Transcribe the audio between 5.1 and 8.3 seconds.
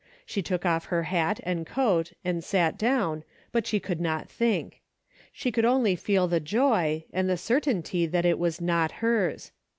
She could only feel the joy, and the certainty that